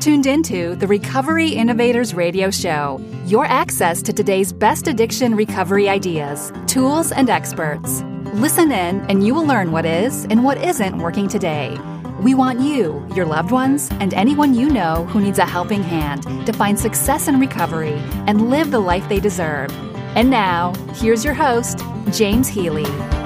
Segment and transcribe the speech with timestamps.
[0.00, 6.50] Tuned into the Recovery Innovators Radio Show, your access to today's best addiction recovery ideas,
[6.66, 8.00] tools, and experts.
[8.32, 11.78] Listen in, and you will learn what is and what isn't working today.
[12.22, 16.22] We want you, your loved ones, and anyone you know who needs a helping hand
[16.46, 19.70] to find success in recovery and live the life they deserve.
[20.16, 21.78] And now, here's your host,
[22.10, 23.19] James Healy.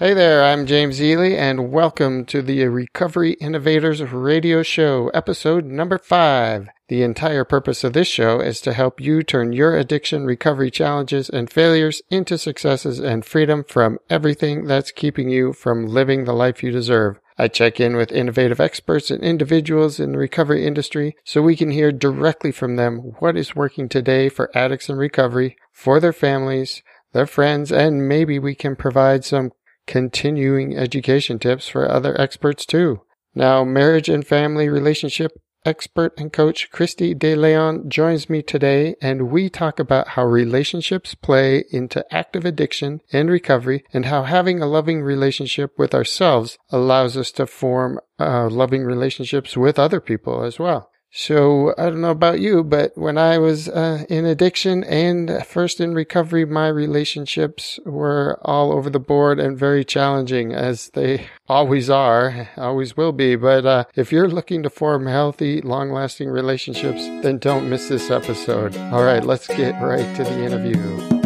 [0.00, 5.98] Hey there, I'm James Healy, and welcome to the Recovery Innovators Radio Show, episode number
[5.98, 6.68] five.
[6.88, 11.28] The entire purpose of this show is to help you turn your addiction recovery challenges
[11.28, 16.62] and failures into successes and freedom from everything that's keeping you from living the life
[16.62, 17.20] you deserve.
[17.36, 21.72] I check in with innovative experts and individuals in the recovery industry so we can
[21.72, 26.82] hear directly from them what is working today for addicts in recovery, for their families,
[27.12, 29.50] their friends, and maybe we can provide some
[29.86, 33.02] continuing education tips for other experts too.
[33.34, 35.32] Now, marriage and family relationship
[35.64, 41.14] expert and coach Kristi De Leon joins me today, and we talk about how relationships
[41.14, 47.16] play into active addiction and recovery, and how having a loving relationship with ourselves allows
[47.16, 50.89] us to form uh, loving relationships with other people as well.
[51.12, 55.80] So I don't know about you, but when I was uh, in addiction and first
[55.80, 61.90] in recovery, my relationships were all over the board and very challenging, as they always
[61.90, 63.34] are, always will be.
[63.34, 68.76] But uh, if you're looking to form healthy, long-lasting relationships, then don't miss this episode.
[68.76, 71.19] All right, let's get right to the interview.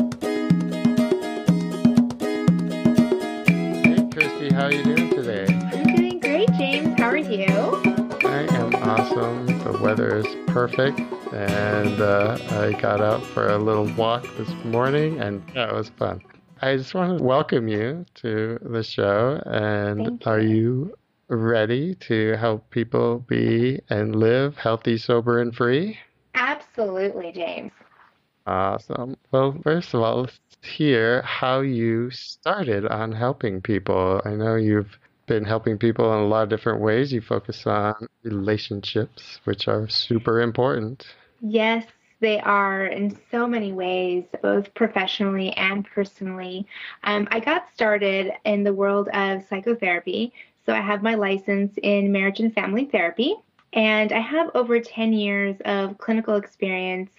[9.05, 10.98] Awesome weather is perfect,
[11.30, 16.22] and uh, I got out for a little walk this morning, and that was fun.
[16.62, 20.19] I just want to welcome you to the show, and you.
[20.24, 20.96] are you
[21.28, 25.98] ready to help people be and live healthy, sober, and free?
[26.34, 27.73] Absolutely, James.
[28.46, 29.18] Awesome.
[29.30, 34.23] Well, first of all, let's hear how you started on helping people.
[34.24, 37.12] I know you've been helping people in a lot of different ways.
[37.12, 41.07] You focus on relationships, which are super important.
[41.40, 41.86] Yes,
[42.20, 46.67] they are in so many ways, both professionally and personally.
[47.02, 50.33] Um, I got started in the world of psychotherapy.
[50.64, 53.34] So I have my license in marriage and family therapy,
[53.74, 57.11] and I have over 10 years of clinical experience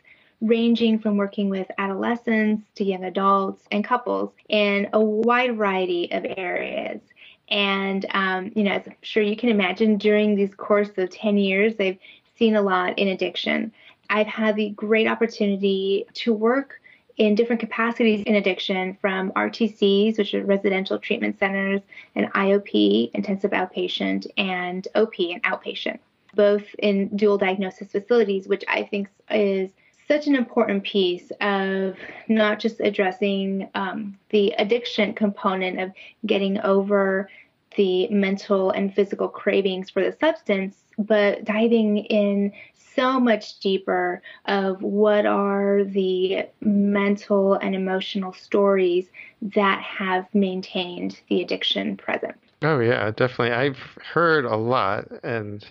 [0.42, 6.26] ranging from working with adolescents to young adults and couples in a wide variety of
[6.38, 7.02] areas.
[7.50, 11.38] And, um, you know, as I'm sure you can imagine, during these course of 10
[11.38, 11.98] years, I've
[12.38, 13.72] seen a lot in addiction.
[14.10, 16.82] I've had the great opportunity to work
[17.18, 21.82] in different capacities in addiction from RTCs, which are residential treatment centers,
[22.16, 26.00] and IOP, intensive outpatient, and OP, and outpatient,
[26.34, 29.72] both in dual diagnosis facilities, which I think is
[30.08, 31.96] such an important piece of
[32.28, 35.92] not just addressing um, the addiction component of
[36.26, 37.30] getting over
[37.76, 44.82] the mental and physical cravings for the substance, but diving in so much deeper of
[44.82, 49.10] what are the mental and emotional stories
[49.42, 52.36] that have maintained the addiction present.
[52.62, 53.52] Oh, yeah, definitely.
[53.52, 53.80] I've
[54.14, 55.66] heard a lot and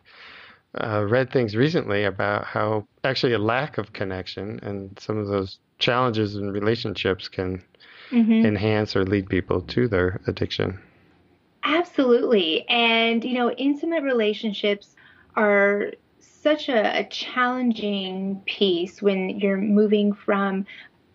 [0.82, 5.58] uh, read things recently about how actually a lack of connection and some of those
[5.78, 7.62] challenges in relationships can
[8.10, 8.46] mm-hmm.
[8.46, 10.78] enhance or lead people to their addiction.
[11.64, 12.68] Absolutely.
[12.68, 14.94] And, you know, intimate relationships
[15.36, 20.66] are such a, a challenging piece when you're moving from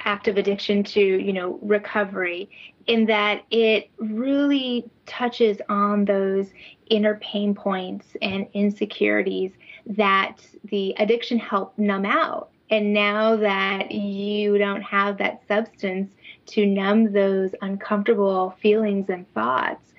[0.06, 2.50] active addiction to you know recovery
[2.88, 6.48] in that it really touches on those
[6.90, 9.52] inner pain points and insecurities
[9.86, 12.50] that the addiction helped numb out.
[12.72, 16.14] And now that you don't have that substance
[16.48, 19.90] to numb those uncomfortable feelings and thoughts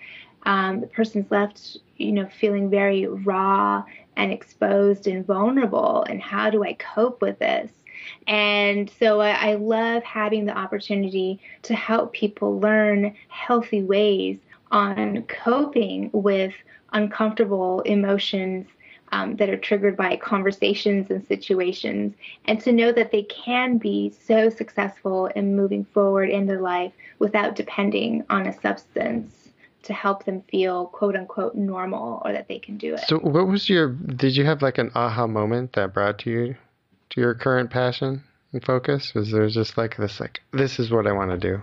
[0.45, 3.85] um, the person's left you know feeling very raw
[4.17, 6.05] and exposed and vulnerable.
[6.09, 7.71] And how do i cope with this
[8.31, 14.39] and so I, I love having the opportunity to help people learn healthy ways
[14.71, 16.55] on coping with
[16.93, 18.69] uncomfortable emotions
[19.11, 24.15] um, that are triggered by conversations and situations, and to know that they can be
[24.25, 29.49] so successful in moving forward in their life without depending on a substance
[29.83, 33.01] to help them feel quote unquote normal or that they can do it.
[33.09, 36.57] So, what was your, did you have like an aha moment that brought to you
[37.11, 38.23] to your current passion
[38.53, 39.15] and focus?
[39.15, 41.63] Was there just like this, like, this is what I want to do?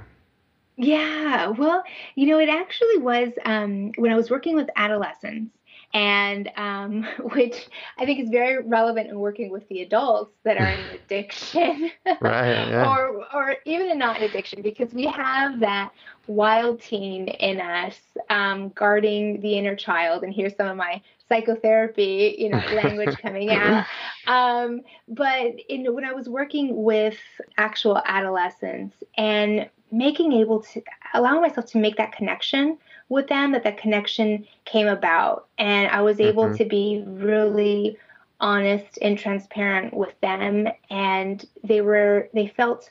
[0.78, 1.84] Yeah, well,
[2.16, 5.52] you know, it actually was um, when I was working with adolescents
[5.94, 7.04] and um,
[7.34, 7.68] which
[7.98, 11.92] I think is very relevant in working with the adults that are in addiction,
[12.22, 12.70] right?
[12.70, 12.90] Yeah.
[12.90, 15.92] or or even in not addiction, because we have that
[16.28, 20.24] wild teen in us um, guarding the inner child.
[20.24, 23.86] And here's some of my psychotherapy, you know, language coming out.
[24.28, 27.18] Um, but in, when I was working with
[27.58, 30.82] actual adolescents and making able to
[31.14, 32.78] allow myself to make that connection
[33.10, 36.56] with them that that connection came about and i was able mm-hmm.
[36.56, 37.98] to be really
[38.40, 42.90] honest and transparent with them and they were they felt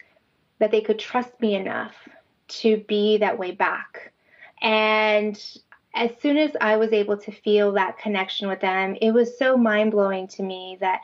[0.58, 1.94] that they could trust me enough
[2.48, 4.12] to be that way back
[4.62, 5.58] and
[5.96, 9.56] as soon as i was able to feel that connection with them it was so
[9.56, 11.00] mind-blowing to me that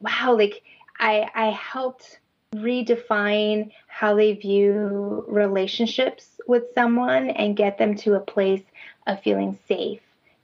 [0.00, 0.62] wow like
[0.98, 2.18] i i helped
[2.56, 8.64] redefine how they view relationships with someone and get them to a place
[9.06, 10.00] of feeling safe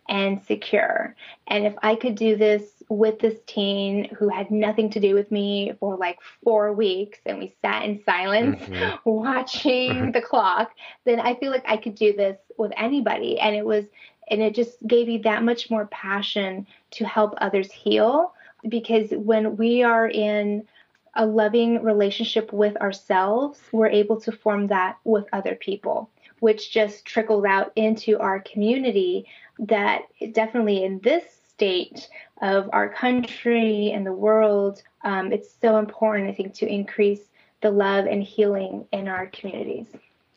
[0.08, 1.14] and secure.
[1.46, 5.31] And if I could do this with this teen who had nothing to do with
[5.31, 8.96] me for like four weeks and we sat in silence mm-hmm.
[9.10, 10.72] watching the clock,
[11.05, 13.38] then I feel like I could do this with anybody.
[13.38, 13.84] And it was,
[14.31, 18.32] and it just gave me that much more passion to help others heal
[18.69, 20.66] because when we are in
[21.14, 27.04] a loving relationship with ourselves, we're able to form that with other people, which just
[27.04, 29.26] trickles out into our community.
[29.58, 30.02] That
[30.32, 32.08] definitely in this state
[32.40, 37.28] of our country and the world, um, it's so important, I think, to increase
[37.60, 39.87] the love and healing in our communities.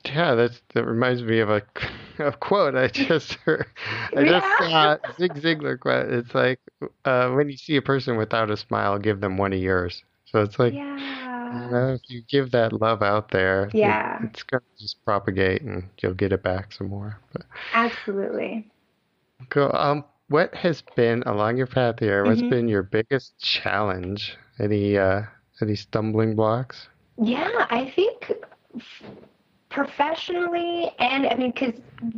[0.06, 1.62] Yeah, that that reminds me of a,
[2.20, 3.68] a quote I just heard.
[4.16, 6.12] I just saw Zig Ziglar quote.
[6.12, 6.60] It's like
[7.06, 10.04] uh, when you see a person without a smile, give them one of yours.
[10.26, 11.66] So it's like, yeah.
[11.66, 15.04] you know, if you give that love out there, yeah, it, it's going to just
[15.06, 17.20] propagate and you'll get it back some more.
[17.34, 17.44] But,
[17.74, 18.72] Absolutely.
[19.50, 19.72] Cool.
[19.74, 22.24] Um, what has been along your path here?
[22.24, 22.50] What's mm-hmm.
[22.50, 24.38] been your biggest challenge?
[24.60, 25.24] Any uh,
[25.62, 26.88] any stumbling blocks?
[27.22, 28.32] Yeah, I think
[29.72, 31.74] professionally and i mean because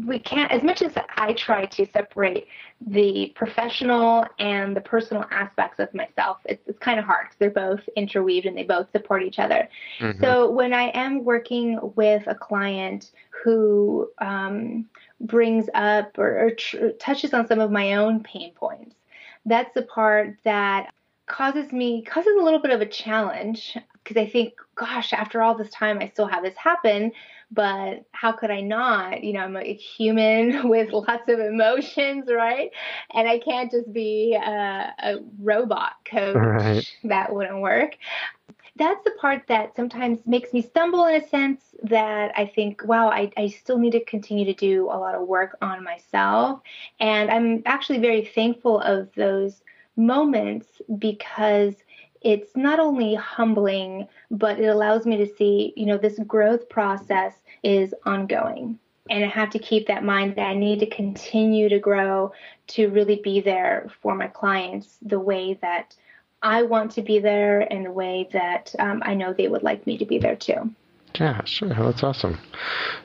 [0.06, 2.48] we can't as much as i try to separate
[2.88, 7.52] the professional and the personal aspects of myself it's, it's kind of hard because they're
[7.52, 9.70] both interweaved and they both support each other
[10.00, 10.20] mm-hmm.
[10.20, 13.12] so when i am working with a client
[13.44, 14.86] who um,
[15.22, 18.96] brings up or, or tr- touches on some of my own pain points
[19.46, 20.92] that's the part that
[21.28, 25.56] causes me causes a little bit of a challenge because I think, gosh, after all
[25.56, 27.12] this time, I still have this happen
[27.54, 29.24] but how could I not?
[29.24, 32.72] You know, I'm a human with lots of emotions, right?
[33.14, 36.36] And I can't just be a, a robot coach.
[36.36, 36.92] Right.
[37.04, 37.98] That wouldn't work.
[38.76, 43.10] That's the part that sometimes makes me stumble in a sense that I think, wow,
[43.10, 46.60] I, I still need to continue to do a lot of work on myself.
[47.00, 49.62] And I'm actually very thankful of those
[49.96, 50.68] moments
[50.98, 51.76] because
[52.24, 57.34] it's not only humbling, but it allows me to see, you know, this growth process
[57.64, 58.80] is ongoing.
[59.10, 62.31] And I have to keep that mind that I need to continue to grow
[62.68, 65.96] to really be there for my clients the way that
[66.42, 69.86] I want to be there and the way that um, I know they would like
[69.86, 70.74] me to be there too.
[71.20, 71.70] Yeah, sure.
[71.70, 72.40] That's awesome.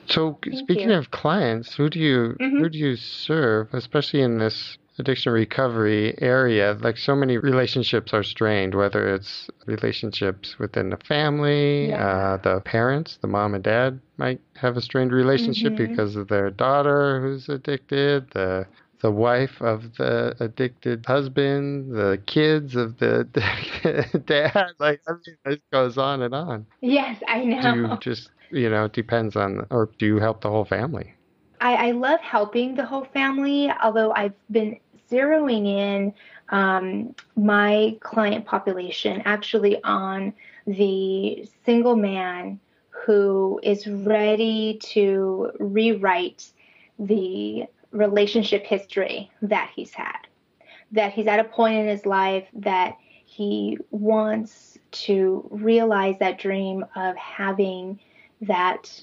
[0.07, 0.95] So, Thank speaking you.
[0.95, 2.57] of clients, who do you mm-hmm.
[2.57, 8.23] who do you serve, especially in this addiction recovery area, like so many relationships are
[8.23, 12.05] strained, whether it's relationships within the family, yeah.
[12.07, 15.87] uh, the parents, the mom and dad might have a strained relationship mm-hmm.
[15.87, 18.65] because of their daughter who's addicted, the
[19.01, 23.23] the wife of the addicted husband, the kids of the
[24.25, 24.71] dad.
[24.77, 26.65] Like I mean, it goes on and on.
[26.81, 27.61] Yes, I know.
[27.61, 31.13] Do you just you know, it depends on, or do you help the whole family?
[31.61, 34.79] I, I love helping the whole family, although I've been
[35.09, 36.13] zeroing in
[36.49, 40.33] um, my client population actually on
[40.65, 46.51] the single man who is ready to rewrite
[46.97, 50.27] the relationship history that he's had.
[50.91, 56.83] That he's at a point in his life that he wants to realize that dream
[56.95, 57.99] of having
[58.41, 59.01] that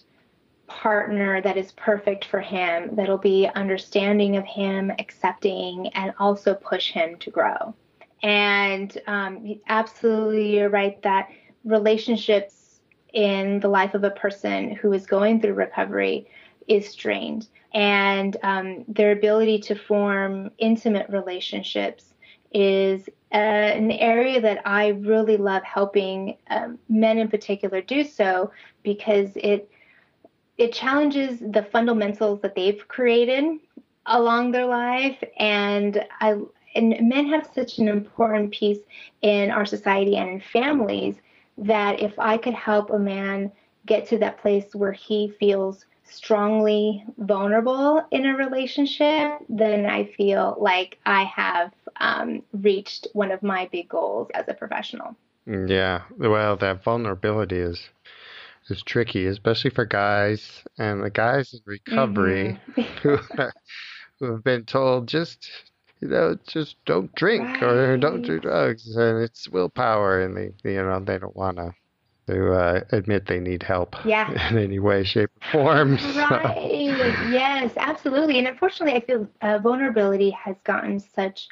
[0.66, 6.90] partner that is perfect for him, that'll be understanding of him, accepting, and also push
[6.90, 7.74] him to grow.
[8.22, 11.28] And um, absolutely, you're right that
[11.64, 12.80] relationships
[13.12, 16.28] in the life of a person who is going through recovery
[16.68, 17.48] is strained.
[17.72, 22.14] And um, their ability to form intimate relationships
[22.52, 28.50] is uh, an area that I really love helping um, men in particular do so
[28.82, 29.70] because it
[30.58, 33.58] it challenges the fundamentals that they've created
[34.06, 36.36] along their life and I
[36.74, 38.78] and men have such an important piece
[39.22, 41.16] in our society and in families
[41.58, 43.50] that if I could help a man
[43.86, 50.56] get to that place where he feels strongly vulnerable in a relationship, then I feel
[50.60, 55.16] like I have um, reached one of my big goals as a professional.
[55.46, 57.80] Yeah, well, that vulnerability is
[58.68, 62.82] is tricky, especially for guys and the guys in recovery mm-hmm.
[63.02, 63.18] who,
[64.18, 65.48] who have been told just
[66.00, 67.62] you know just don't drink right.
[67.62, 71.74] or don't do drugs, and it's willpower, and they you know they don't want to
[72.26, 74.30] to uh, admit they need help yeah.
[74.50, 75.94] in any way, shape, or form.
[76.16, 76.72] Right.
[77.30, 78.38] yes, absolutely.
[78.38, 81.46] And unfortunately, I feel uh, vulnerability has gotten such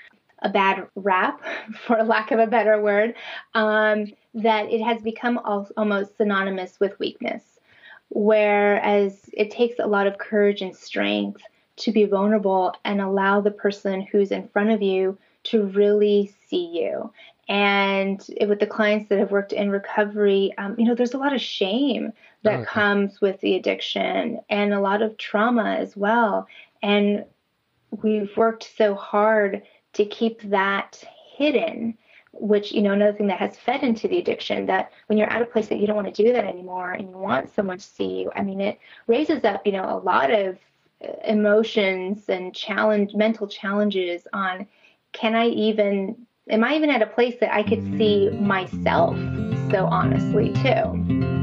[0.44, 1.40] a bad rap,
[1.86, 3.14] for lack of a better word,
[3.54, 5.40] um, that it has become
[5.76, 7.42] almost synonymous with weakness.
[8.10, 11.42] Whereas it takes a lot of courage and strength
[11.76, 16.66] to be vulnerable and allow the person who's in front of you to really see
[16.66, 17.10] you
[17.48, 21.34] and with the clients that have worked in recovery, um, you know, there's a lot
[21.34, 22.64] of shame that okay.
[22.64, 26.46] comes with the addiction and a lot of trauma as well.
[26.82, 27.24] And
[28.02, 29.62] we've worked so hard
[29.94, 31.02] to keep that
[31.36, 31.96] hidden,
[32.32, 35.42] which, you know, another thing that has fed into the addiction that when you're at
[35.42, 37.84] a place that you don't want to do that anymore and you want someone to
[37.84, 40.58] see you, I mean, it raises up, you know, a lot of
[41.04, 44.66] uh, emotions and challenge mental challenges on
[45.12, 49.16] can I even am I even at a place that I could see myself
[49.70, 51.33] so honestly too?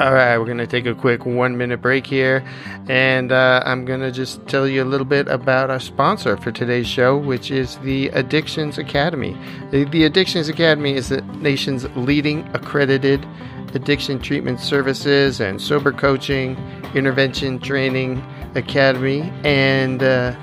[0.00, 2.44] All right, we're going to take a quick one minute break here,
[2.88, 6.52] and uh, I'm going to just tell you a little bit about our sponsor for
[6.52, 9.36] today's show, which is the Addictions Academy.
[9.72, 13.26] The, the Addictions Academy is the nation's leading accredited
[13.74, 16.56] addiction treatment services and sober coaching,
[16.94, 18.22] intervention training
[18.54, 19.32] academy.
[19.42, 20.36] And uh,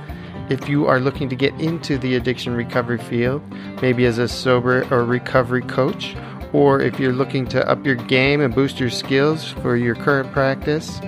[0.49, 3.41] if you are looking to get into the addiction recovery field,
[3.81, 6.13] maybe as a sober or recovery coach,
[6.55, 10.31] or if you're looking to up your game and boost your skills for your current
[10.31, 11.01] practice,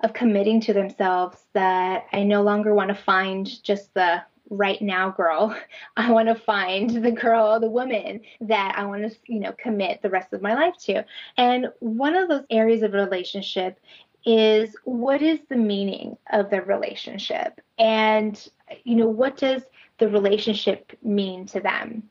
[0.00, 5.10] of committing to themselves that I no longer want to find just the right now
[5.10, 5.56] girl.
[5.96, 10.02] I want to find the girl, the woman that I want to, you know, commit
[10.02, 11.04] the rest of my life to.
[11.36, 13.78] And one of those areas of relationship
[14.24, 17.60] is what is the meaning of the relationship?
[17.78, 18.48] And,
[18.84, 19.62] you know, what does
[19.98, 22.04] the relationship mean to them?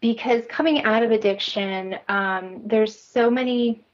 [0.00, 3.84] Because coming out of addiction, um, there's so many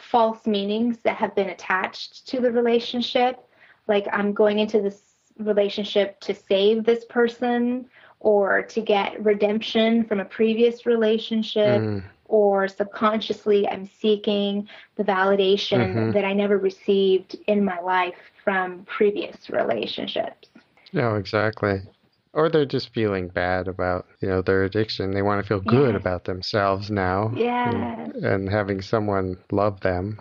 [0.00, 3.38] false meanings that have been attached to the relationship.
[3.86, 5.00] Like I'm going into this
[5.38, 7.86] relationship to save this person
[8.20, 11.80] or to get redemption from a previous relationship.
[11.80, 12.02] Mm.
[12.26, 16.10] Or subconsciously, I'm seeking the validation mm-hmm.
[16.12, 18.14] that I never received in my life
[18.44, 20.48] from previous relationships.
[20.92, 21.82] No, exactly
[22.32, 25.12] or they're just feeling bad about you know their addiction.
[25.12, 26.00] They want to feel good yes.
[26.00, 30.18] about themselves now yeah and, and, having someone love them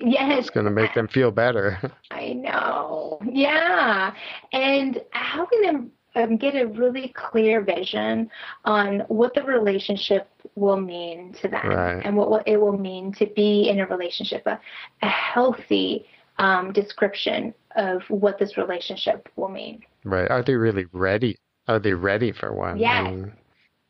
[0.00, 0.40] yes.
[0.40, 1.78] it's going to make them feel better.
[2.10, 3.18] I know.
[3.24, 4.14] Yeah.
[4.52, 8.30] And helping them um, get a really clear vision
[8.64, 12.02] on what the relationship will mean to them right.
[12.04, 14.58] and what, what it will mean to be in a relationship a,
[15.02, 16.06] a healthy
[16.38, 19.82] um, description of what this relationship will mean?
[20.04, 20.30] Right.
[20.30, 21.36] Are they really ready
[21.68, 22.78] are they ready for one?
[22.78, 23.30] Yes.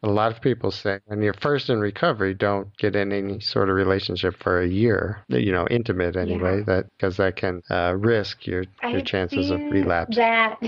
[0.03, 3.69] a lot of people say when you're first in recovery, don't get in any sort
[3.69, 6.65] of relationship for a year, you know, intimate anyway, yeah.
[6.65, 10.17] that because that can uh, risk your your chances of relapse.
[10.17, 10.59] That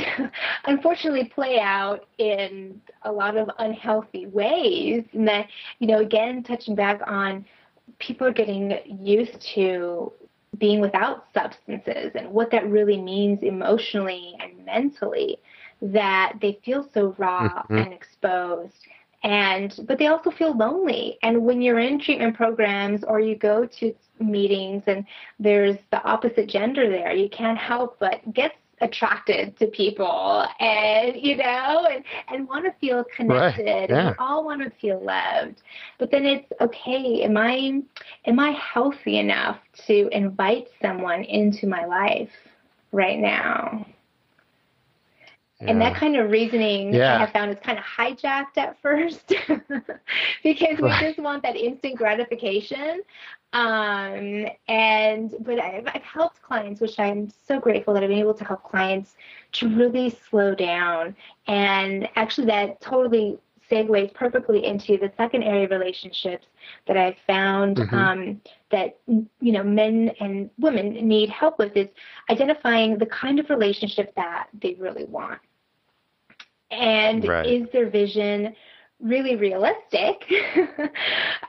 [0.64, 5.48] unfortunately play out in a lot of unhealthy ways, and that
[5.78, 7.44] you know, again, touching back on
[7.98, 10.12] people are getting used to
[10.58, 15.38] being without substances and what that really means emotionally and mentally
[15.82, 17.76] that they feel so raw mm-hmm.
[17.76, 18.86] and exposed
[19.22, 23.66] and but they also feel lonely and when you're in treatment programs or you go
[23.66, 25.04] to meetings and
[25.38, 31.36] there's the opposite gender there you can't help but get attracted to people and you
[31.36, 33.90] know and and want to feel connected right.
[33.90, 34.08] yeah.
[34.08, 35.60] and all want to feel loved
[35.98, 37.82] but then it's okay am i
[38.24, 42.30] am i healthy enough to invite someone into my life
[42.92, 43.84] right now
[45.68, 47.16] and that kind of reasoning yeah.
[47.16, 49.28] I have found is kind of hijacked at first
[50.42, 51.04] because we right.
[51.04, 53.02] just want that instant gratification.
[53.52, 58.34] Um, and but I've, I've helped clients, which I'm so grateful that I've been able
[58.34, 59.16] to help clients
[59.52, 61.16] to really slow down.
[61.46, 63.38] And actually, that totally
[63.70, 66.46] segues perfectly into the second area of relationships
[66.86, 67.94] that I've found mm-hmm.
[67.94, 68.40] um,
[68.70, 71.88] that you know men and women need help with is
[72.30, 75.40] identifying the kind of relationship that they really want
[76.70, 77.46] and right.
[77.46, 78.54] is their vision
[79.00, 80.24] really realistic?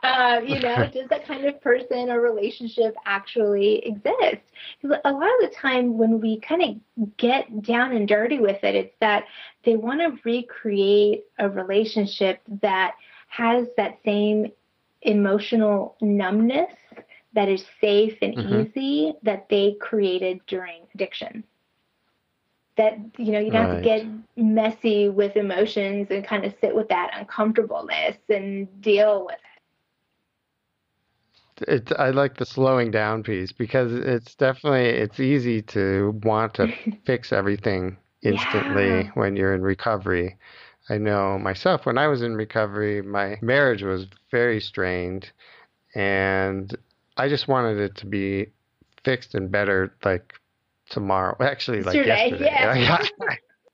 [0.04, 4.42] uh, you know, does that kind of person or relationship actually exist?
[4.82, 6.64] Because a lot of the time when we kind
[6.98, 9.26] of get down and dirty with it, it's that
[9.66, 12.96] they want to recreate a relationship that
[13.28, 14.52] has that same
[15.02, 16.72] emotional numbness
[17.34, 18.62] that is safe and mm-hmm.
[18.62, 21.44] easy that they created during addiction
[22.78, 23.74] that you know you don't right.
[23.74, 29.26] have to get messy with emotions and kind of sit with that uncomfortableness and deal
[29.26, 29.42] with it
[31.68, 36.72] it i like the slowing down piece because it's definitely it's easy to want to
[37.06, 39.12] fix everything instantly yeah.
[39.16, 40.38] when you're in recovery
[40.90, 45.32] i know myself when i was in recovery my marriage was very strained
[45.94, 46.76] and
[47.18, 48.48] i just wanted it to be
[49.04, 50.34] fixed and better like
[50.92, 51.36] tomorrow.
[51.40, 52.46] Actually, like yesterday.
[52.46, 53.04] Yeah.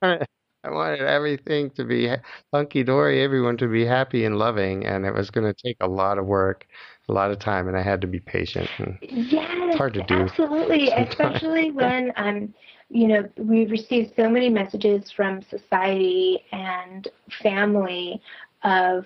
[0.64, 2.10] I wanted everything to be
[2.54, 5.88] hunky dory, everyone to be happy and loving, and it was going to take a
[5.88, 6.68] lot of work,
[7.08, 8.70] a lot of time, and I had to be patient.
[8.78, 10.16] And yes, it's hard to do.
[10.16, 12.54] Absolutely, especially when um,
[12.90, 17.08] you know, we receive so many messages from society and
[17.44, 18.22] family
[18.64, 19.06] of,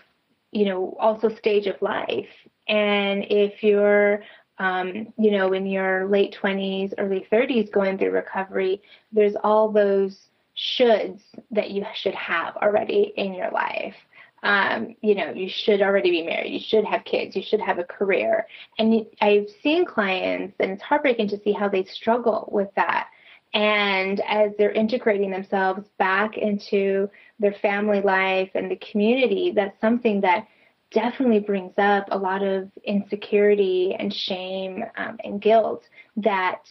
[0.51, 2.29] you know, also stage of life.
[2.67, 4.23] And if you're
[4.61, 8.79] um, you know, in your late 20s, early 30s going through recovery,
[9.11, 13.95] there's all those shoulds that you should have already in your life.
[14.43, 17.79] Um, you know, you should already be married, you should have kids, you should have
[17.79, 18.45] a career.
[18.77, 23.07] And I've seen clients, and it's heartbreaking to see how they struggle with that.
[23.55, 30.21] And as they're integrating themselves back into their family life and the community, that's something
[30.21, 30.45] that
[30.91, 36.69] definitely brings up a lot of insecurity and shame um, and guilt that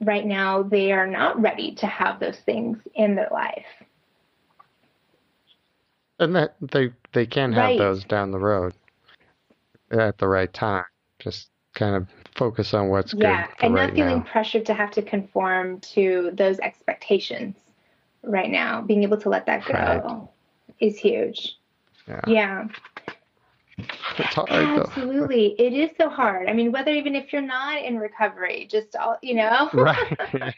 [0.00, 3.66] right now they are not ready to have those things in their life.
[6.18, 7.78] And that they they can have right.
[7.78, 8.72] those down the road
[9.90, 10.84] at the right time.
[11.18, 13.54] Just kind of focus on what's yeah, good.
[13.60, 14.30] Yeah, and not feeling now.
[14.30, 17.56] pressured to have to conform to those expectations
[18.22, 18.80] right now.
[18.80, 20.28] Being able to let that go right.
[20.80, 21.58] is huge.
[22.08, 22.20] Yeah.
[22.26, 22.68] yeah.
[23.78, 25.54] It's hard Absolutely.
[25.58, 25.64] Though.
[25.64, 26.48] It is so hard.
[26.48, 29.68] I mean, whether even if you're not in recovery, just all, you know.
[29.74, 30.54] right.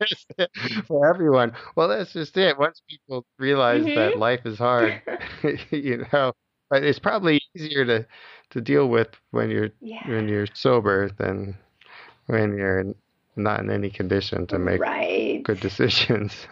[0.86, 1.52] For everyone.
[1.76, 2.58] Well, that's just it.
[2.58, 3.94] Once people realize mm-hmm.
[3.94, 5.00] that life is hard,
[5.70, 6.32] you know,
[6.68, 8.06] but it's probably easier to
[8.50, 10.06] to deal with when you're yeah.
[10.08, 11.56] when you're sober than
[12.26, 12.84] when you're
[13.36, 15.42] not in any condition to make right.
[15.42, 16.46] good decisions.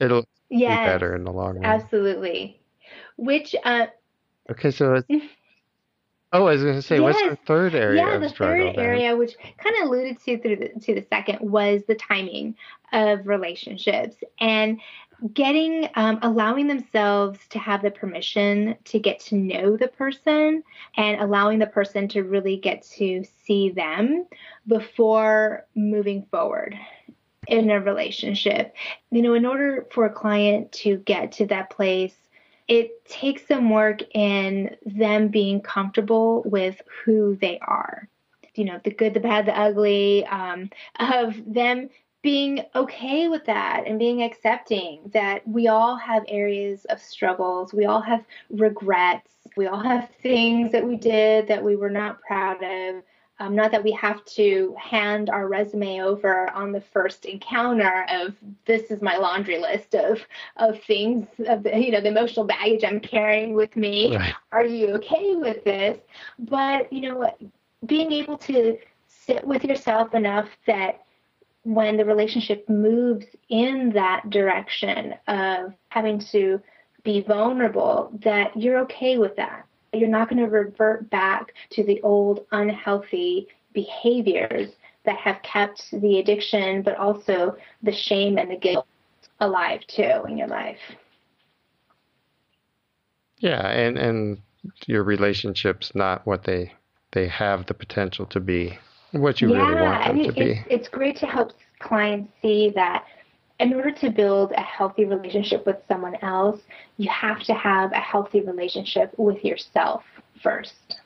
[0.00, 1.64] It'll yes, be better in the long run.
[1.64, 2.60] Absolutely.
[3.16, 3.86] Which uh,
[4.50, 5.06] Okay, so it's,
[6.32, 7.02] oh, I was going to say, yes.
[7.02, 8.02] what's the third area?
[8.02, 11.82] Yeah, the third area, which kind of alluded to through the, to the second, was
[11.86, 12.56] the timing
[12.92, 14.80] of relationships and
[15.34, 20.62] getting um, allowing themselves to have the permission to get to know the person
[20.96, 24.26] and allowing the person to really get to see them
[24.66, 26.74] before moving forward
[27.48, 28.74] in a relationship.
[29.10, 32.14] You know, in order for a client to get to that place
[32.70, 38.08] it takes some work in them being comfortable with who they are.
[38.54, 41.90] You know, the good, the bad, the ugly, um, of them
[42.22, 47.74] being okay with that and being accepting that we all have areas of struggles.
[47.74, 49.32] We all have regrets.
[49.56, 53.02] We all have things that we did that we were not proud of.
[53.40, 58.34] Um, not that we have to hand our resume over on the first encounter of
[58.66, 60.20] this is my laundry list of
[60.58, 64.14] of things of the, you know the emotional baggage I'm carrying with me.
[64.14, 64.34] Right.
[64.52, 65.98] Are you okay with this?
[66.38, 67.34] But you know,
[67.86, 68.76] being able to
[69.08, 71.02] sit with yourself enough that
[71.62, 76.60] when the relationship moves in that direction of having to
[77.04, 79.64] be vulnerable, that you're okay with that.
[79.92, 84.70] You're not going to revert back to the old unhealthy behaviors
[85.04, 88.86] that have kept the addiction, but also the shame and the guilt
[89.40, 90.78] alive too in your life.
[93.38, 94.42] Yeah, and and
[94.86, 96.74] your relationships not what they
[97.12, 98.78] they have the potential to be
[99.12, 100.50] what you yeah, really want them I mean, to be.
[100.50, 103.04] It's, it's great to help clients see that
[103.60, 106.60] in order to build a healthy relationship with someone else,
[106.96, 110.02] you have to have a healthy relationship with yourself
[110.42, 111.00] first.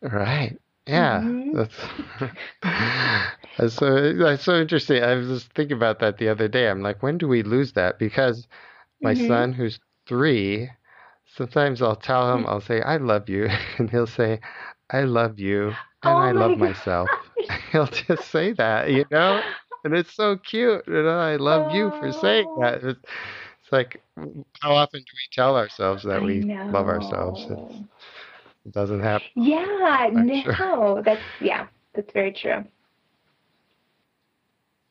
[0.00, 0.58] Right.
[0.86, 1.20] Yeah.
[1.20, 1.56] Mm-hmm.
[1.58, 3.26] That's,
[3.58, 5.02] that's so that's so interesting.
[5.02, 6.68] I was just thinking about that the other day.
[6.68, 7.98] I'm like, when do we lose that?
[7.98, 8.48] Because
[9.02, 9.28] my mm-hmm.
[9.28, 10.70] son, who's three,
[11.36, 13.48] sometimes I'll tell him, I'll say, I love you.
[13.78, 14.40] And he'll say,
[14.90, 15.68] I love you
[16.02, 16.60] and oh I love gosh.
[16.60, 17.08] myself.
[17.72, 19.42] He'll just say that, you know?
[19.84, 20.86] And it's so cute.
[20.86, 21.74] And I love oh.
[21.74, 22.84] you for saying that.
[22.84, 22.98] It's,
[23.62, 24.02] it's, like,
[24.60, 27.46] how often do we tell ourselves that we love ourselves?
[27.48, 27.74] It's,
[28.66, 29.26] it doesn't happen.
[29.36, 30.42] Yeah, no.
[30.54, 31.02] Sure.
[31.02, 32.64] That's, yeah, that's very true.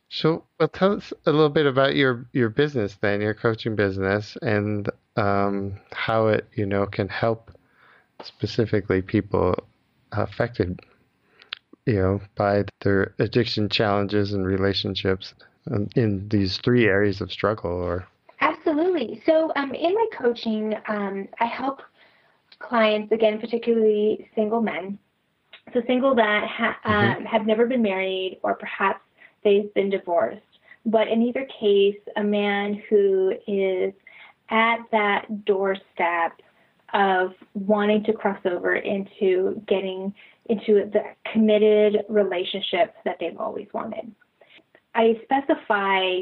[0.09, 4.37] So, well, tell us a little bit about your your business then, your coaching business,
[4.41, 7.51] and um, how it you know can help
[8.23, 9.55] specifically people
[10.13, 10.79] affected
[11.87, 15.33] you know, by their addiction challenges and relationships
[15.95, 18.07] in these three areas of struggle or
[18.41, 19.21] absolutely.
[19.25, 21.81] So um, in my coaching um, i help
[22.59, 24.99] clients again particularly single men.
[25.73, 27.19] So single that ha- mm-hmm.
[27.19, 29.01] um, have never been married or perhaps
[29.43, 30.41] they've been divorced.
[30.85, 33.93] But in either case a man who is
[34.49, 36.41] at that doorstep
[36.97, 40.13] of wanting to cross over into getting
[40.47, 44.11] into the committed relationship that they've always wanted.
[44.95, 46.21] I specify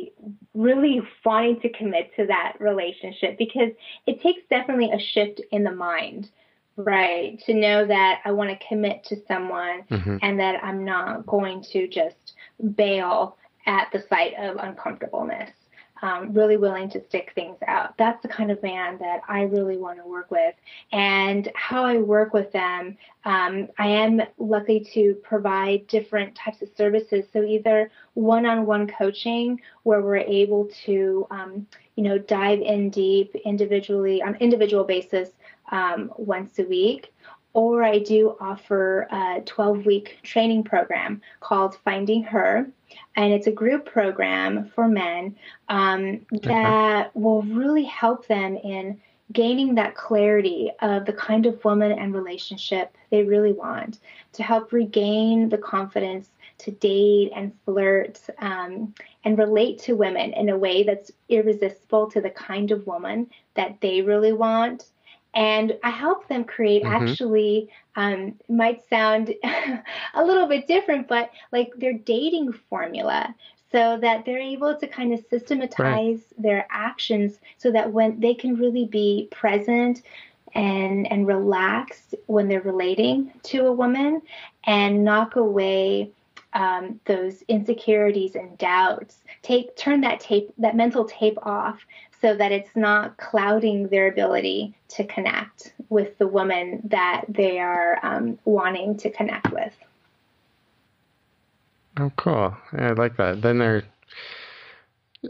[0.54, 3.70] really wanting to commit to that relationship because
[4.06, 6.30] it takes definitely a shift in the mind,
[6.76, 7.42] right?
[7.46, 10.18] To know that I want to commit to someone mm-hmm.
[10.22, 12.34] and that I'm not going to just
[12.76, 15.52] bail at the sight of uncomfortableness
[16.02, 17.98] um, really willing to stick things out.
[17.98, 20.54] That's the kind of man that I really want to work with.
[20.92, 26.70] And how I work with them, um, I am lucky to provide different types of
[26.76, 27.26] services.
[27.32, 34.22] So either one-on-one coaching, where we're able to, um, you know, dive in deep individually
[34.22, 35.30] on individual basis
[35.72, 37.14] um, once a week
[37.56, 42.68] or I do offer a 12 week training program called Finding Her.
[43.16, 45.38] And it's a group program for men
[45.70, 49.00] um, that will really help them in
[49.32, 54.00] gaining that clarity of the kind of woman and relationship they really want,
[54.34, 60.50] to help regain the confidence to date and flirt um, and relate to women in
[60.50, 64.86] a way that's irresistible to the kind of woman that they really want
[65.36, 67.08] and I help them create mm-hmm.
[67.08, 69.34] actually um, might sound
[70.14, 73.36] a little bit different, but like their dating formula
[73.72, 76.42] so that they're able to kind of systematize right.
[76.42, 80.02] their actions so that when they can really be present
[80.54, 84.22] and and relaxed when they're relating to a woman
[84.66, 86.10] and knock away
[86.54, 91.86] um, those insecurities and doubts take turn that tape that mental tape off
[92.26, 98.00] so that it's not clouding their ability to connect with the woman that they are
[98.02, 99.72] um, wanting to connect with.
[102.00, 102.58] Oh, cool.
[102.74, 103.44] Yeah, I like that.
[103.44, 103.84] Then they're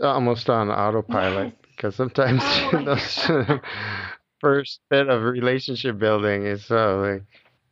[0.01, 1.71] almost on autopilot yes.
[1.75, 3.59] because sometimes oh those
[4.39, 7.23] first bit of relationship building is so like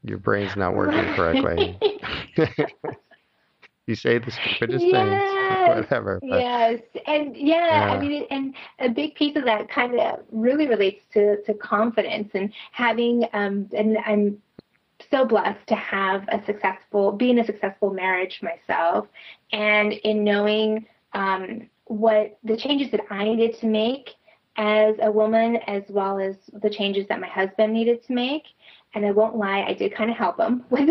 [0.03, 1.79] your brain's not working correctly.
[3.87, 6.19] you say the stupidest yes, things, whatever.
[6.21, 10.19] But, yes, and yeah, yeah, I mean, and a big piece of that kind of
[10.31, 14.41] really relates to to confidence and having, um, and I'm
[15.11, 19.07] so blessed to have a successful, being a successful marriage myself,
[19.51, 24.11] and in knowing um, what the changes that I needed to make
[24.55, 28.43] as a woman, as well as the changes that my husband needed to make.
[28.95, 30.89] And I won't lie, I did kind of help him with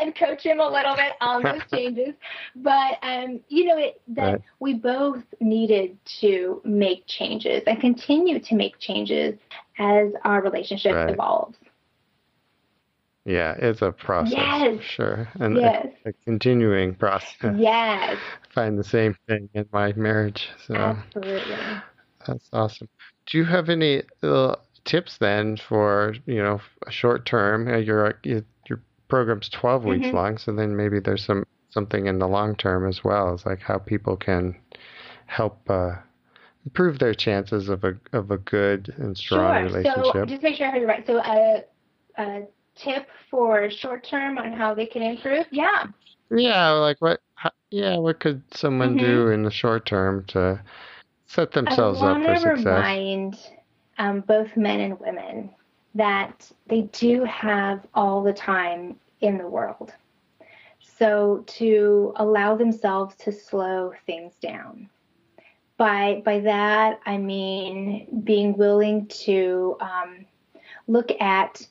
[0.00, 2.14] and coach him a little bit on those changes.
[2.56, 4.42] But um, you know, it that right.
[4.60, 9.38] we both needed to make changes and continue to make changes
[9.78, 11.10] as our relationship right.
[11.10, 11.56] evolves.
[13.24, 14.76] Yeah, it's a process yes.
[14.76, 15.28] for sure.
[15.34, 15.86] And yes.
[16.04, 17.54] a, a, continuing process.
[17.56, 18.16] Yes.
[18.16, 20.48] I find the same thing in my marriage.
[20.66, 21.56] So Absolutely.
[22.26, 22.88] That's awesome.
[23.26, 27.68] Do you have any uh, tips then for, you know, a short term?
[27.68, 28.44] Uh, your your
[29.08, 30.16] program's 12 weeks mm-hmm.
[30.16, 33.34] long, so then maybe there's some something in the long term as well.
[33.34, 34.56] It's like how people can
[35.26, 35.96] help uh,
[36.64, 39.78] improve their chances of a of a good and strong sure.
[39.78, 40.12] relationship.
[40.12, 41.06] So just make sure I heard right.
[41.06, 41.64] So a,
[42.18, 42.42] a
[42.76, 45.46] tip for short term on how they can improve?
[45.50, 45.86] Yeah.
[46.30, 47.20] Yeah, like what?
[47.70, 49.06] Yeah, what could someone mm-hmm.
[49.06, 50.62] do in the short term to
[51.26, 52.44] set themselves up for success?
[52.44, 53.36] I want to remind
[54.02, 55.48] um, both men and women
[55.94, 59.92] that they do have all the time in the world.
[60.98, 64.88] So to allow themselves to slow things down.
[65.76, 70.26] By by that I mean being willing to um,
[70.88, 71.64] look at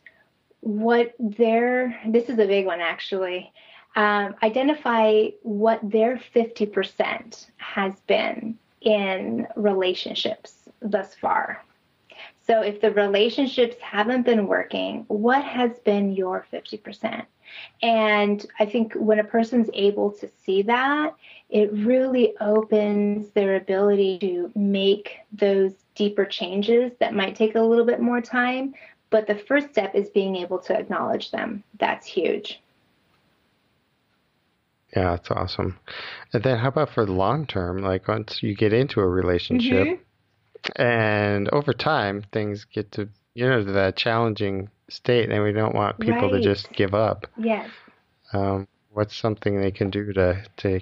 [0.62, 3.52] what their this is a big one actually.
[3.98, 11.62] Um, identify what their 50% has been in relationships thus far.
[12.52, 17.26] So if the relationships haven't been working, what has been your 50%?
[17.82, 21.16] And I think when a person's able to see that,
[21.50, 27.86] it really opens their ability to make those deeper changes that might take a little
[27.86, 28.74] bit more time.
[29.12, 31.64] But the first step is being able to acknowledge them.
[31.80, 32.60] That's huge.
[34.94, 35.80] Yeah, that's awesome.
[36.34, 37.78] And then how about for the long term?
[37.78, 40.04] Like once you get into a relationship mm-hmm.
[40.76, 46.00] And over time things get to you know that challenging state and we don't want
[46.00, 46.34] people right.
[46.34, 47.28] to just give up.
[47.38, 47.70] Yes.
[48.34, 50.82] Um, what's something they can do to to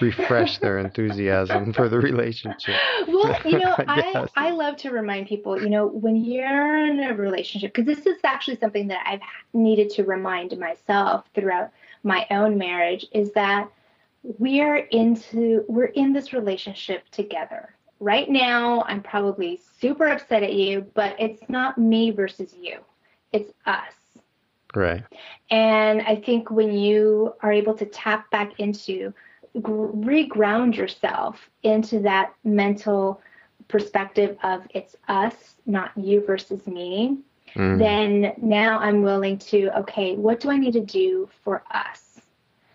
[0.00, 2.74] refresh their enthusiasm for the relationship.
[3.06, 7.14] Well, you know, I, I love to remind people, you know, when you're in a
[7.14, 9.20] relationship, because this is actually something that I've
[9.52, 11.70] needed to remind myself throughout
[12.02, 13.70] my own marriage, is that
[14.22, 17.74] we're into we're in this relationship together.
[18.04, 22.80] Right now, I'm probably super upset at you, but it's not me versus you.
[23.32, 23.94] It's us.
[24.74, 25.02] Right.
[25.48, 29.14] And I think when you are able to tap back into
[29.56, 33.22] reground yourself into that mental
[33.68, 37.16] perspective of it's us, not you versus me,
[37.54, 37.78] mm.
[37.78, 42.20] then now I'm willing to, okay, what do I need to do for us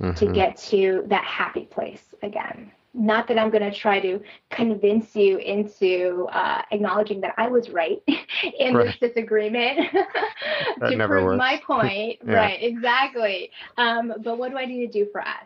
[0.01, 0.13] mm-hmm.
[0.13, 2.71] to get to that happy place again?
[2.93, 7.69] Not that I'm going to try to convince you into uh, acknowledging that I was
[7.69, 8.01] right
[8.59, 8.85] in right.
[9.01, 9.79] this disagreement
[10.87, 11.37] to prove works.
[11.37, 12.19] my point.
[12.25, 12.33] yeah.
[12.33, 13.51] Right, exactly.
[13.77, 15.45] Um, but what do I need to do for us?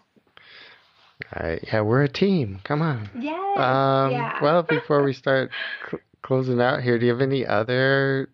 [1.36, 2.60] Uh, yeah, we're a team.
[2.64, 3.10] Come on.
[3.20, 3.58] Yes.
[3.58, 4.38] Um, yeah.
[4.42, 5.52] well, before we start
[5.90, 8.30] cl- closing out here, do you have any other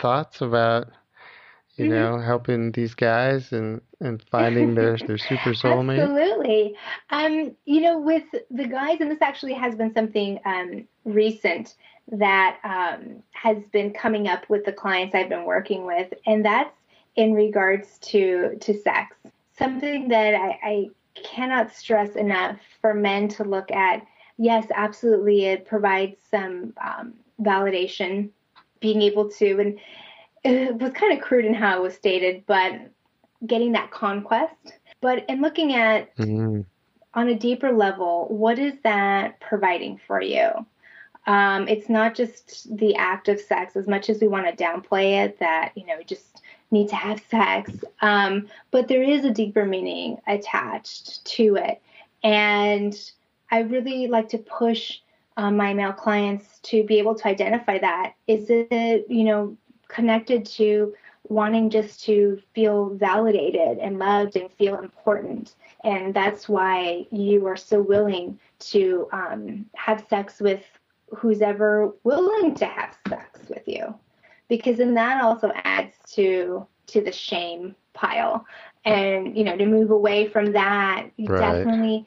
[0.00, 0.88] thoughts about,
[1.76, 1.94] you mm-hmm.
[1.94, 6.00] know, helping these guys and, and finding their their super soulmate?
[6.00, 6.74] Absolutely.
[7.10, 11.74] Um, you know, with the guys, and this actually has been something um, recent
[12.12, 16.74] that um, has been coming up with the clients I've been working with, and that's
[17.16, 19.16] in regards to to sex.
[19.58, 24.06] Something that I, I cannot stress enough for men to look at.
[24.38, 28.30] Yes, absolutely, it provides some um, validation,
[28.80, 29.78] being able to, and
[30.46, 32.72] it was kind of crude in how it was stated, but
[33.46, 34.54] getting that conquest.
[35.00, 36.62] But in looking at mm-hmm.
[37.14, 40.66] on a deeper level, what is that providing for you?
[41.26, 45.24] Um, it's not just the act of sex, as much as we want to downplay
[45.24, 47.72] it, that, you know, just need to have sex.
[48.00, 51.82] Um, but there is a deeper meaning attached to it.
[52.22, 52.96] And
[53.50, 54.98] I really like to push
[55.36, 58.14] um, my male clients to be able to identify that.
[58.26, 59.56] Is it, you know,
[59.96, 60.94] connected to
[61.28, 65.54] wanting just to feel validated and loved and feel important?
[65.82, 68.38] And that's why you are so willing
[68.72, 70.62] to um, have sex with
[71.14, 73.94] who's ever willing to have sex with you
[74.48, 78.44] because then that also adds to to the shame pile
[78.84, 81.40] and you know to move away from that you right.
[81.40, 82.06] definitely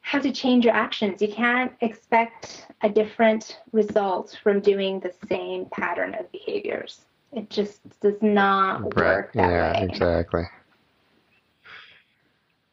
[0.00, 5.66] have to change your actions you can't expect a different result from doing the same
[5.66, 9.16] pattern of behaviors it just does not right.
[9.16, 9.86] work that yeah way.
[9.90, 10.42] exactly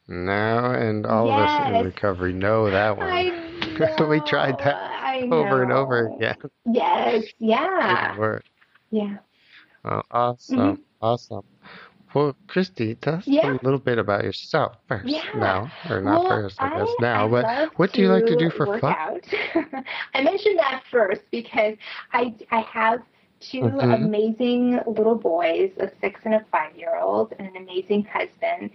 [0.07, 1.37] now and all yes.
[1.39, 3.25] of us in recovery know that one
[3.79, 4.07] know.
[4.07, 4.95] we tried that
[5.31, 6.35] over and over again.
[6.65, 8.11] Yes, yeah.
[8.11, 8.43] Good work.
[8.91, 9.17] Yeah.
[9.83, 10.77] Oh, awesome.
[10.77, 10.79] Mhm.
[11.01, 11.43] Awesome.
[12.13, 13.51] Well, Kristi, tell us Yeah.
[13.51, 15.05] a little bit about yourself first.
[15.07, 15.23] Yeah.
[15.35, 17.25] Now, or not well, first, I guess I, now.
[17.25, 19.21] I but what do you like to do for fun?
[20.13, 21.75] I mentioned that first because
[22.13, 23.01] I I have
[23.51, 23.93] 2 Mhm.
[23.93, 28.69] amazing little boys, a six and a five year old, and an amazing husband.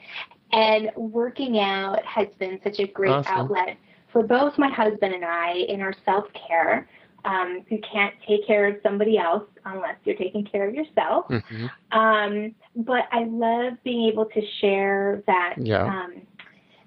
[0.52, 3.38] And working out has been such a great Awesome.
[3.38, 3.76] outlet
[4.08, 6.88] for both my husband and I in our self care.
[7.24, 11.26] Um, you can't take care of somebody else unless you're taking care of yourself.
[11.28, 15.84] hmm Um, but I love being able to share that Yeah.
[15.84, 16.22] um,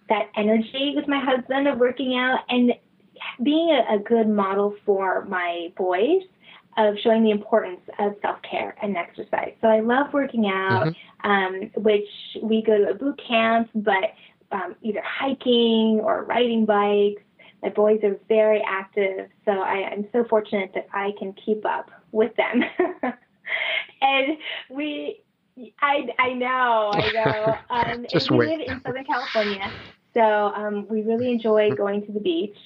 [0.09, 2.73] that energy with my husband of working out and
[3.41, 6.23] being a, a good model for my boys
[6.77, 9.53] of showing the importance of self care and exercise.
[9.61, 12.07] So I love working out, um, which
[12.41, 14.13] we go to a boot camp, but
[14.51, 17.21] um, either hiking or riding bikes.
[17.61, 21.89] My boys are very active, so I, I'm so fortunate that I can keep up
[22.11, 22.63] with them.
[24.01, 24.37] and
[24.69, 25.21] we,
[25.81, 27.57] I, I know, I know.
[27.69, 28.59] Um, Just we wait.
[28.59, 29.71] live in Southern California,
[30.13, 32.57] so um, we really enjoy going to the beach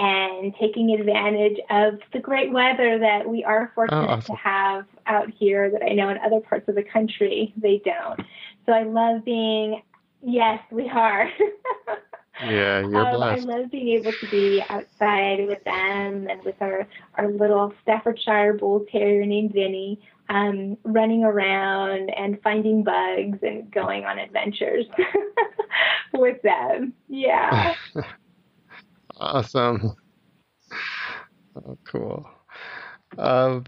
[0.00, 4.34] and taking advantage of the great weather that we are fortunate Oh, awesome.
[4.34, 8.18] to have out here that I know in other parts of the country they don't.
[8.64, 9.82] So I love being,
[10.22, 11.28] yes, we are.
[12.42, 16.86] Yeah, you're um, I love being able to be outside with them and with our,
[17.16, 24.06] our little Staffordshire Bull Terrier named Vinny, um, running around and finding bugs and going
[24.06, 24.86] on adventures
[26.14, 26.94] with them.
[27.08, 27.74] Yeah.
[29.20, 29.94] Awesome.
[31.56, 32.26] Oh, cool.
[33.18, 33.64] Um,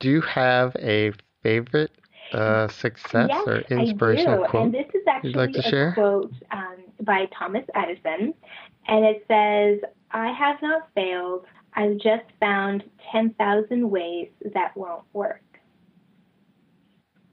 [0.00, 1.92] do you have a favorite
[2.32, 4.50] uh, success yes, or inspirational I do.
[4.50, 4.64] quote?
[4.64, 5.94] And this is actually like to a share?
[5.94, 8.34] quote um, by Thomas Edison,
[8.88, 9.80] and it says,
[10.12, 11.44] "I have not failed.
[11.74, 15.42] I've just found ten thousand ways that won't work."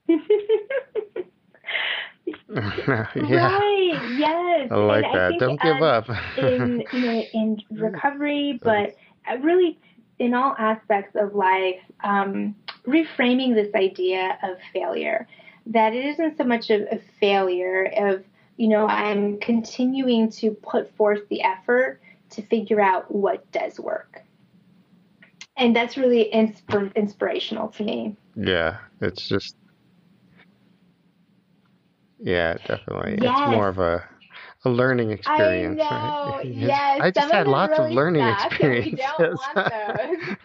[2.50, 4.00] yeah, Right.
[4.18, 4.72] Yes.
[4.72, 5.28] I like and that.
[5.30, 6.10] think, Don't give um, up.
[6.38, 8.96] in you know in recovery, but
[9.30, 9.78] uh, really
[10.20, 12.56] in all aspects of life, um,
[12.88, 15.28] reframing this idea of failure.
[15.68, 18.24] That it isn't so much of a failure of
[18.58, 24.22] you know I'm continuing to put forth the effort to figure out what does work,
[25.58, 28.16] and that's really inspir- inspirational to me.
[28.36, 29.56] Yeah, it's just.
[32.26, 33.20] Yeah, definitely.
[33.22, 33.32] Yes.
[33.32, 34.04] It's more of a
[34.66, 36.32] a learning experience, I know.
[36.34, 36.38] right?
[36.44, 36.80] Yes.
[37.00, 38.98] I just had lots really of learning suck, and We experiences.
[38.98, 40.38] don't want those.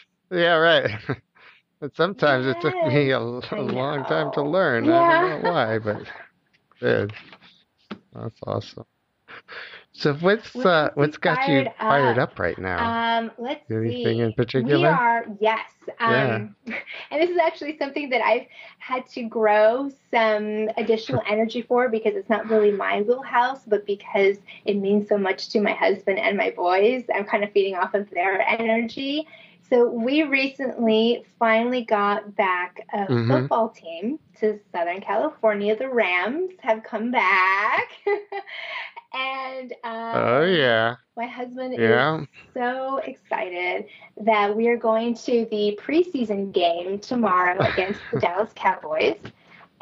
[0.30, 0.90] yeah, right.
[1.80, 4.88] But sometimes it took me a long time to learn.
[4.88, 6.02] I don't know why, but
[6.80, 7.14] good.
[8.12, 8.86] That's awesome.
[10.00, 12.18] So what's what uh, what's got you fired fired up?
[12.18, 12.98] up right now?
[13.00, 14.20] Um, let's Anything see.
[14.20, 14.86] in We particular?
[14.86, 15.70] are, yes.
[16.04, 16.44] Yeah.
[16.44, 18.46] Um, and this is actually something that I've
[18.78, 24.38] had to grow some additional energy for because it's not really my wheelhouse, but because
[24.64, 27.94] it means so much to my husband and my boys, I'm kind of feeding off
[27.94, 29.26] of their energy.
[29.68, 33.28] So we recently finally got back a Mhm.
[33.28, 35.76] football team to Southern California.
[35.76, 37.88] The Rams have come back.
[39.12, 40.96] and um, Oh yeah.
[41.16, 41.84] my husband Yeah.
[41.84, 42.06] is
[42.54, 43.86] so excited
[44.18, 49.18] that we are going to the preseason game tomorrow against the Dallas Cowboys.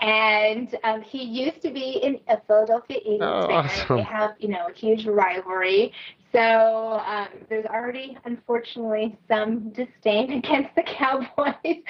[0.00, 3.86] And um, he used to be in a Philadelphia Eagles Oh, fan.
[3.88, 3.94] awesome.
[3.94, 5.92] They have, you know, a huge rivalry.
[6.32, 11.54] So um, there's already, unfortunately, some disdain against the Cowboys.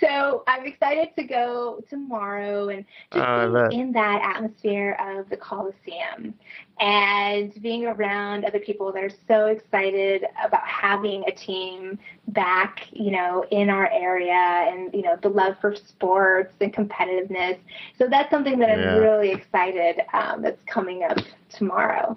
[0.00, 5.28] So I'm excited to go tomorrow and just Oh, I be in that atmosphere of
[5.28, 6.34] the Coliseum
[6.78, 11.98] and being around other people that are so excited about having a team
[12.28, 17.58] back, you know, in our area and, you know, the love for sports and competitiveness.
[17.98, 18.94] So that's something that Yeah.
[18.94, 22.16] I'm really excited um, that's coming up tomorrow.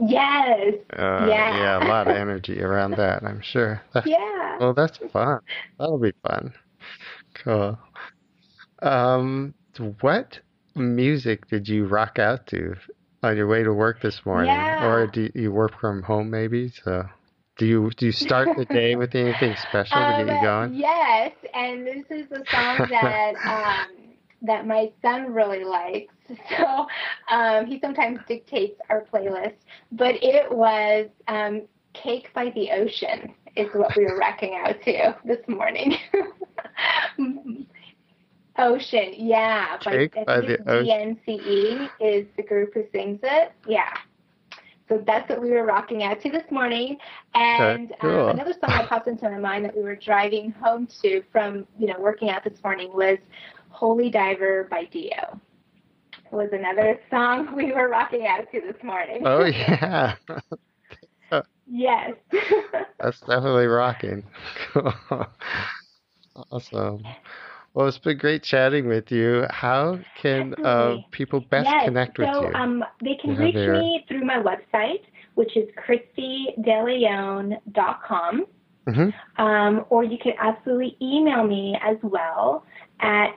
[0.00, 0.74] Yes.
[0.96, 1.56] Uh, Yeah.
[1.56, 3.82] yeah, a lot of energy around that, I'm sure.
[4.06, 4.56] Yeah.
[4.58, 5.40] Well, that's fun.
[5.78, 6.52] That'll be fun.
[7.34, 7.78] Cool.
[8.82, 9.54] Um,
[10.00, 10.40] what
[10.74, 12.74] music did you rock out to
[13.22, 14.48] on your way to work this morning?
[14.54, 14.86] Yeah.
[14.86, 16.70] Or do you work from home maybe?
[16.84, 17.04] So
[17.58, 20.74] do you do you start the day with anything special to get you Um, going?
[20.74, 23.86] Yes, and this is a song that um,
[24.42, 26.14] that my son really likes.
[26.48, 26.86] So
[27.30, 29.54] um, he sometimes dictates our playlist,
[29.92, 31.62] but it was um,
[31.92, 35.96] "Cake by the Ocean" is what we were rocking out to this morning.
[38.58, 39.76] Ocean, yeah.
[39.78, 41.18] Cake I by the Ocean.
[41.26, 43.52] DNCE is the group who sings it.
[43.66, 43.92] Yeah.
[44.88, 46.98] So that's what we were rocking out to this morning.
[47.34, 48.26] And okay, cool.
[48.26, 51.66] um, another song that popped into my mind that we were driving home to from,
[51.78, 53.18] you know, working out this morning was
[53.68, 55.40] Holy Diver by Dio.
[56.32, 59.22] Was another song we were rocking out to this morning.
[59.24, 60.14] Oh, yeah.
[61.66, 62.12] yes.
[63.00, 64.22] that's definitely rocking.
[66.52, 67.02] awesome.
[67.74, 69.46] Well, it's been great chatting with you.
[69.50, 71.86] How can uh, people best yes.
[71.86, 72.54] connect with so, you?
[72.54, 75.02] Um, they can reach me through my website,
[75.34, 78.46] which is kristideleon.com.
[78.88, 79.42] Mm-hmm.
[79.42, 82.64] Um, or you can absolutely email me as well
[83.00, 83.32] at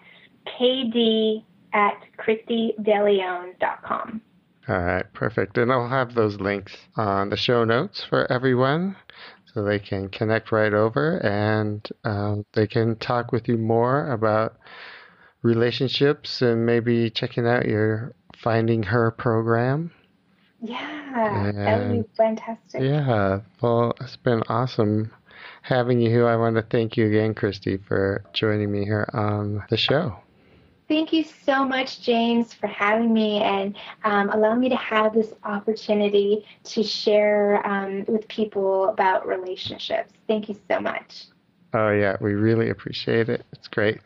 [0.59, 1.43] kd
[1.73, 4.21] at kristideleon.com.
[4.69, 5.57] All right, perfect.
[5.57, 8.95] And I'll have those links on the show notes for everyone
[9.53, 14.57] so they can connect right over and uh, they can talk with you more about
[15.41, 19.91] relationships and maybe checking out your Finding Her program.
[20.61, 22.81] Yeah, and, that would be fantastic.
[22.81, 25.11] Yeah, well, it's been awesome
[25.61, 26.27] having you here.
[26.27, 30.22] I want to thank you again, Kristi, for joining me here on the show.
[30.87, 35.33] Thank you so much, James, for having me and um, allowing me to have this
[35.43, 40.13] opportunity to share um, with people about relationships.
[40.27, 41.25] Thank you so much.
[41.73, 43.45] Oh, yeah, we really appreciate it.
[43.53, 44.01] It's great.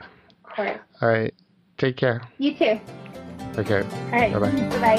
[0.45, 0.80] Of course.
[1.01, 1.34] All right.
[1.78, 2.21] Take care.
[2.38, 2.80] You too.
[3.57, 3.82] Okay.
[3.82, 4.32] All right.
[4.34, 4.51] Bye bye.
[4.80, 4.97] Bye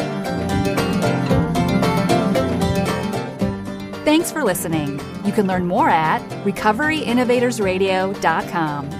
[4.05, 4.99] Thanks for listening.
[5.24, 8.97] You can learn more at recoveryinnovatorsradio.com.